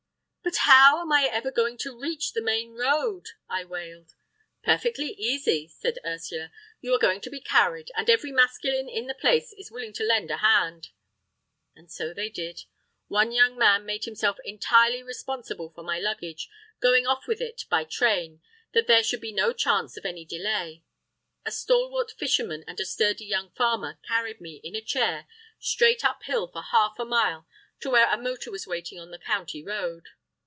[0.43, 4.15] "But how am I ever going to reach the main road!" I wailed.
[4.63, 6.51] "Perfectly easy," said Ursula.
[6.81, 10.03] "You are going to be carried, and every masculine in the place is willing to
[10.03, 10.89] lend a hand."
[11.73, 12.65] And so they did.
[13.07, 16.49] One young man made himself entirely responsible for my luggage,
[16.81, 18.41] going off with it by train,
[18.73, 20.83] that there should be no chance of any delay.
[21.45, 25.27] A stalwart fisherman and a sturdy young farmer carried me, in a chair,
[25.59, 27.47] straight up hill for half a mile
[27.79, 30.07] to where a motor was waiting on the county road.